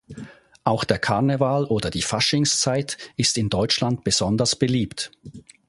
[0.63, 5.11] Auch der Karneval oder die Faschingszeit ist in Deutschland besonders beliebt.